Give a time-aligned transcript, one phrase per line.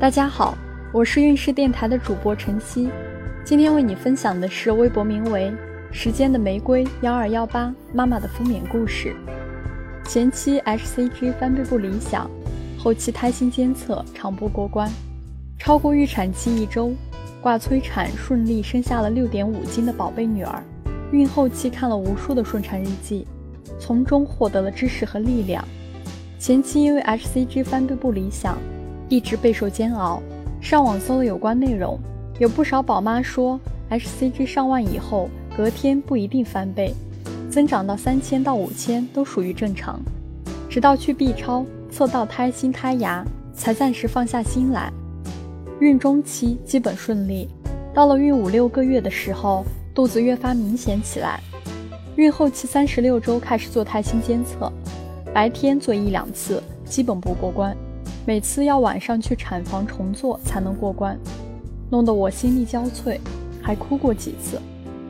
[0.00, 0.56] 大家好，
[0.92, 2.88] 我是运势电台的主播晨曦，
[3.44, 5.52] 今天为你分享的是微博名为
[5.92, 9.14] “时间的玫瑰幺二幺八”妈妈的分娩故事。
[10.06, 12.30] 前期 HCG 翻倍不理想，
[12.78, 14.90] 后期胎心监测常不过关，
[15.58, 16.94] 超过预产期一周，
[17.42, 20.64] 挂催产顺利生下了六点五斤的宝贝女儿。
[21.12, 23.26] 孕后期看了无数的顺产日记，
[23.78, 25.62] 从中获得了知识和力量。
[26.38, 28.56] 前期因为 HCG 翻倍不理想。
[29.10, 30.22] 一直备受煎熬，
[30.60, 31.98] 上网搜了有关内容，
[32.38, 33.58] 有不少宝妈说
[33.90, 36.94] ，HCG 上万以后，隔天不一定翻倍，
[37.50, 40.00] 增长到三千到五千都属于正常。
[40.68, 44.92] 直到去 B 超测到胎心胎芽，才暂时放下心来。
[45.80, 47.48] 孕中期基本顺利，
[47.92, 51.40] 到了孕五六个月的时候，肚子越发明显起来。
[52.14, 54.72] 孕后期三十六周开始做胎心监测，
[55.34, 57.76] 白天做一两次，基本不过关。
[58.30, 61.18] 每次要晚上去产房重做才能过关，
[61.90, 63.18] 弄得我心力交瘁，
[63.60, 64.56] 还哭过几次。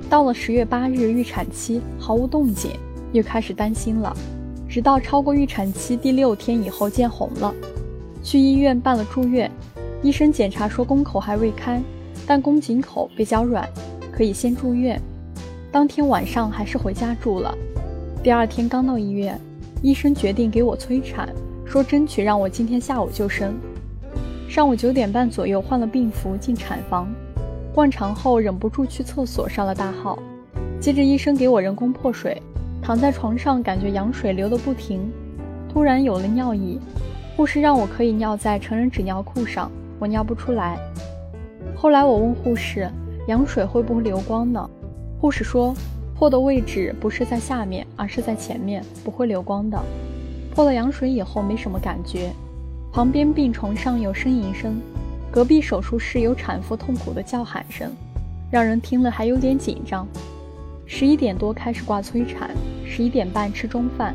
[0.08, 2.70] 到了十月八日预产期毫无动静，
[3.12, 4.16] 又开始担心了。
[4.66, 7.54] 直到超过预产期第六天以后见红了，
[8.22, 9.52] 去医院办了住院，
[10.02, 11.78] 医生检查说宫口还未开，
[12.26, 13.68] 但宫颈口比较软，
[14.10, 14.98] 可以先住院。
[15.70, 17.54] 当天晚上还是回家住了。
[18.22, 19.38] 第二天刚到医院，
[19.82, 21.28] 医生决定给我催产。
[21.70, 23.54] 说争取让我今天下午就生。
[24.48, 27.08] 上午九点半左右换了病服进产房，
[27.72, 30.18] 灌肠后忍不住去厕所上了大号。
[30.80, 32.42] 接着医生给我人工破水，
[32.82, 35.12] 躺在床上感觉羊水流得不停，
[35.72, 36.80] 突然有了尿意。
[37.36, 40.76] 护士让我可以尿在成人纸尿裤上，我尿不出来。
[41.76, 42.90] 后来我问护士，
[43.28, 44.68] 羊水会不会流光呢？
[45.20, 45.72] 护士说，
[46.18, 49.80] 破的位置不是在下面，而是在前面，不会流光的。
[50.54, 52.32] 破了羊水以后没什么感觉，
[52.92, 54.80] 旁边病床上有呻吟声，
[55.30, 57.90] 隔壁手术室有产妇痛苦的叫喊声，
[58.50, 60.06] 让人听了还有点紧张。
[60.86, 62.50] 十一点多开始挂催产，
[62.84, 64.12] 十一点半吃中饭，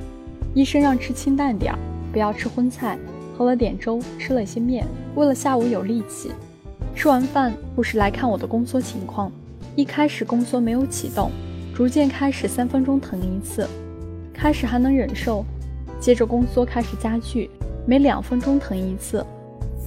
[0.54, 1.80] 医生让吃清淡点儿，
[2.12, 2.98] 不要吃荤菜，
[3.38, 4.86] 喝了点粥，吃了些面，
[5.16, 6.32] 为了下午有力气。
[6.94, 9.32] 吃完饭，护士来看我的宫缩情况，
[9.76, 11.32] 一开始宫缩没有启动，
[11.74, 13.66] 逐渐开始三分钟疼一次，
[14.34, 15.46] 开始还能忍受。
[16.00, 17.50] 接着宫缩开始加剧，
[17.86, 19.26] 每两分钟疼一次，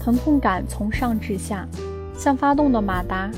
[0.01, 1.69] 疼痛感从上至下，
[2.17, 3.31] 像发动的马达，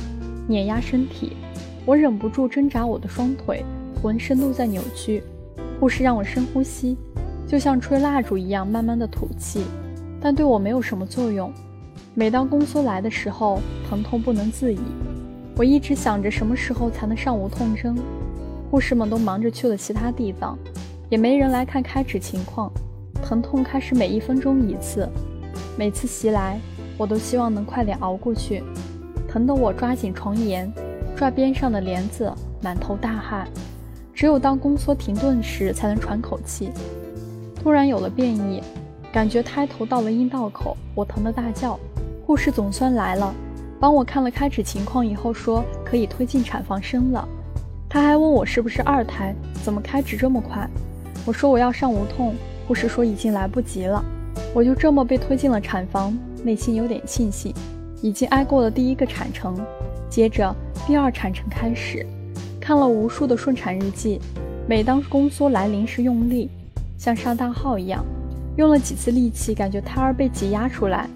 [0.47, 1.37] 碾压身体。
[1.85, 3.65] 我忍不住挣扎我的双腿，
[4.01, 5.23] 浑身都在扭曲。
[5.79, 6.97] 护士让我深呼吸，
[7.47, 9.65] 就像吹蜡烛一样慢慢的吐气，
[10.21, 11.53] 但对我没有什么作用。
[12.15, 14.81] 每当宫缩来的时候，疼痛不能自已。
[15.57, 17.95] 我一直想着什么时候才能上无痛针，
[18.71, 20.59] 护士们都忙着去了其他地方。
[21.11, 22.73] 也没人来看开指情况，
[23.21, 25.09] 疼痛开始每一分钟一次，
[25.77, 26.57] 每次袭来，
[26.97, 28.63] 我都希望能快点熬过去，
[29.29, 30.73] 疼得我抓紧床沿，
[31.17, 32.33] 拽边上的帘子，
[32.63, 33.49] 满头大汗。
[34.15, 36.71] 只有当宫缩停顿时，才能喘口气。
[37.57, 38.63] 突然有了变异，
[39.13, 41.77] 感觉胎头到了阴道口，我疼得大叫。
[42.25, 43.35] 护士总算来了，
[43.81, 47.27] 帮我看了开指情况以后，说可以推进产房生了。
[47.89, 49.35] 他还问我是不是二胎，
[49.65, 50.69] 怎么开指这么快？
[51.27, 52.35] 我说我要上无痛，
[52.67, 54.03] 护士说已经来不及了。
[54.55, 57.55] 我就这么被推进了产房，内心有点庆幸，
[58.01, 59.57] 已经挨过了第一个产程。
[60.09, 60.55] 接着
[60.87, 62.05] 第二产程开始，
[62.61, 64.19] 看了无数的顺产日记，
[64.67, 66.49] 每当宫缩来临时用力，
[66.97, 68.05] 像上大号一样，
[68.57, 71.09] 用了几次力气，感觉胎儿被挤压出来。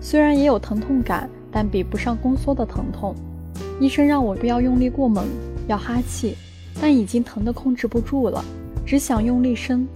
[0.00, 3.14] 虽然也有疼痛感，但比不上宫缩的疼痛。
[3.78, 5.26] 医生让我不要用力过猛，
[5.68, 6.36] 要哈气，
[6.80, 8.42] 但已经疼得控制不住了。
[8.84, 9.86] 只想用力生，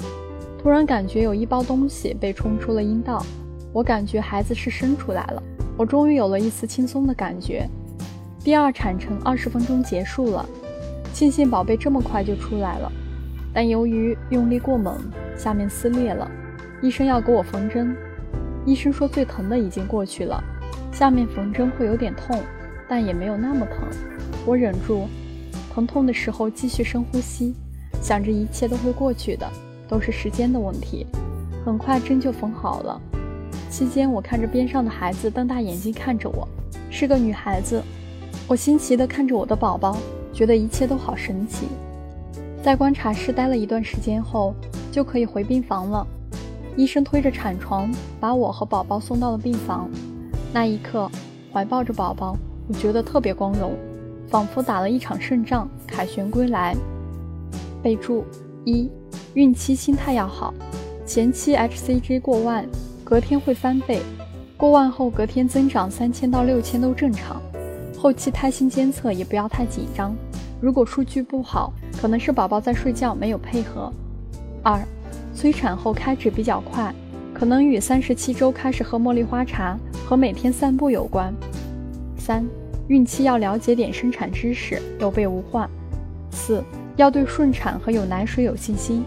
[0.63, 3.25] 突然感觉有一包东西被冲出了阴道，
[3.73, 5.43] 我感觉孩子是生出来了，
[5.77, 7.69] 我终于有了一丝轻松的感觉。
[8.45, 10.47] 第二产程二十分钟结束了，
[11.13, 12.93] 庆幸宝贝这么快就出来了，
[13.53, 14.97] 但由于用力过猛，
[15.37, 16.31] 下面撕裂了，
[16.83, 17.97] 医生要给我缝针。
[18.67, 20.43] 医生说最疼的已经过去了，
[20.93, 22.41] 下面缝针会有点痛，
[22.89, 23.89] 但也没有那么疼。
[24.47, 25.09] 我忍住，
[25.75, 27.55] 疼痛的时候继续深呼吸。
[28.05, 29.51] 想着一切都会过去的，
[29.89, 31.07] 都是时间的问题。
[31.65, 33.01] 很快针就缝好了。
[33.71, 36.47] 期间，我看着边上的孩子瞪大眼睛看着我，
[36.91, 37.83] 是个女孩子。
[38.47, 39.97] 我新奇地看着我的宝宝，
[40.35, 41.67] 觉得一切都好神奇。
[42.63, 44.55] 在观察室待了一段时间后，
[44.93, 46.07] 就可以回病房了。
[46.77, 47.91] 医生推着产床
[48.21, 49.89] 把我和宝宝送到了病房。
[50.53, 51.11] 那一刻，
[51.51, 52.37] 怀抱着宝宝，
[52.69, 53.73] 我觉得特别光荣，
[54.29, 56.77] 仿佛打了一场胜仗，凯旋归来。
[57.85, 58.25] 备注：
[58.65, 58.91] 一、
[59.35, 60.55] 孕期心态要好，
[61.05, 62.67] 前期 HCG 过万，
[63.05, 64.01] 隔天会翻倍，
[64.57, 67.43] 过万后隔天增长三千到六千都正常。
[67.99, 70.17] 后期胎心监测也不要太紧张，
[70.63, 73.93] 如果数据不好，可能是宝宝在睡觉没有配合。
[74.63, 74.81] 二，
[75.35, 76.91] 催产后开指比较快，
[77.35, 81.35] 可能与三十七周开始喝茉莉花茶和每天散步有关。
[82.17, 82.47] 三，
[82.89, 85.69] 孕期要了解点生产知识，有备无患。
[86.31, 86.65] 四，
[86.97, 89.05] 要对顺产和有奶水有信心。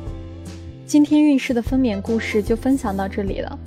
[0.86, 3.60] 今天孕势的分娩故事就分享到这里了。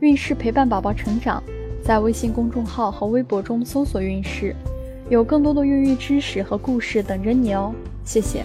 [0.00, 1.42] 孕势陪伴宝宝成长，
[1.82, 4.54] 在微信公众号和微博中搜索“孕势”，
[5.08, 7.72] 有更多的孕育知识和故事等着你哦。
[8.04, 8.44] 谢谢。